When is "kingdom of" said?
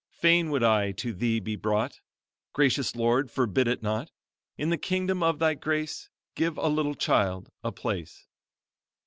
4.79-5.37